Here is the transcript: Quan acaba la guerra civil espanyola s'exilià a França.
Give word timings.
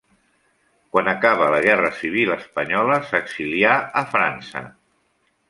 Quan 0.95 1.11
acaba 1.11 1.49
la 1.55 1.59
guerra 1.65 1.91
civil 1.99 2.33
espanyola 2.37 2.97
s'exilià 3.11 3.77
a 4.03 4.05
França. 4.17 4.65